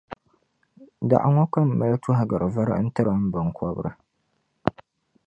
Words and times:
Daɣu 1.09 1.29
ŋɔ 1.35 1.45
ka 1.53 1.59
m 1.67 1.71
mali 1.77 1.97
tɔhigiri 2.03 2.47
vari 2.53 2.73
n-tiri 2.85 3.11
m 3.21 3.23
biŋkɔbri. 3.31 3.91